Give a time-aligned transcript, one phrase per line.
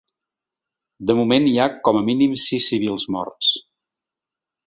[1.09, 3.51] De moment, hi ha com a mínim sis civils morts.